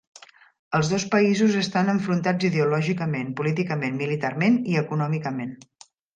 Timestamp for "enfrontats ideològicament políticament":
1.93-4.01